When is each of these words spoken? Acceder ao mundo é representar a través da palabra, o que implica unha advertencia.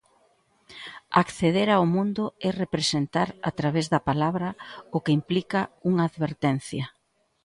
Acceder 1.21 1.69
ao 1.71 1.85
mundo 1.95 2.23
é 2.47 2.49
representar 2.63 3.29
a 3.49 3.51
través 3.59 3.85
da 3.93 4.03
palabra, 4.09 4.49
o 4.95 4.97
que 5.03 5.15
implica 5.19 5.61
unha 5.89 6.03
advertencia. 6.09 6.85